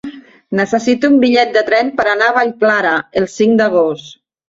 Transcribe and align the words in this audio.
Necessito 0.59 1.11
un 1.11 1.19
bitllet 1.25 1.53
de 1.59 1.63
tren 1.69 1.93
per 2.01 2.09
anar 2.17 2.33
a 2.33 2.37
Vallclara 2.41 2.99
el 3.23 3.33
cinc 3.39 3.65
d'agost. 3.65 4.15